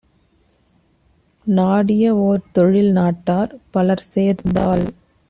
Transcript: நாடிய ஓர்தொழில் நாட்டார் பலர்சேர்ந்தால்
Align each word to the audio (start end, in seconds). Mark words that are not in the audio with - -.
நாடிய 1.47 2.13
ஓர்தொழில் 2.21 2.91
நாட்டார் 2.91 3.59
பலர்சேர்ந்தால் 3.73 4.85